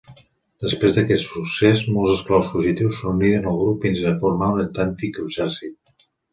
Després 0.63 0.95
d'aquest 0.99 1.25
succés, 1.33 1.83
molts 1.97 2.15
esclaus 2.15 2.49
fugitius 2.55 2.97
s'uniren 3.03 3.47
al 3.53 3.61
grup 3.63 3.87
fins 3.87 4.03
a 4.03 4.17
formar 4.25 4.51
un 4.59 4.67
autèntic 4.67 5.25
exèrcit. 5.29 6.07